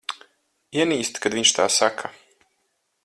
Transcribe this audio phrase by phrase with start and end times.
[0.83, 2.11] Ienīstu, kad viņš tā saka.